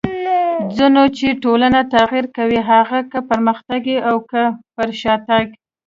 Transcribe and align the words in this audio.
څونه 0.75 1.01
چي 1.17 1.27
ټولنه 1.43 1.79
تغير 1.95 2.25
کوي؛ 2.37 2.59
هغه 2.71 2.99
که 3.11 3.19
پرمختګ 3.29 3.81
يي 3.91 3.97
او 4.09 4.17
که 4.29 4.43
پر 4.75 4.89
شاتګ. 5.01 5.45